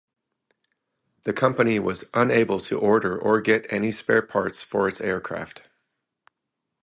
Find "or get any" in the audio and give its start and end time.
3.15-3.91